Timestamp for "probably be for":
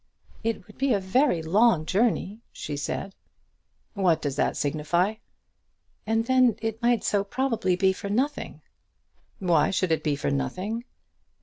7.23-8.09